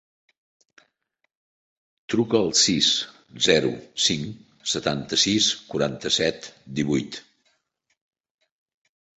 [2.13, 2.87] Truca al sis,
[3.49, 3.71] zero,
[4.07, 4.33] cinc,
[4.73, 7.23] setanta-sis, quaranta-set, divuit.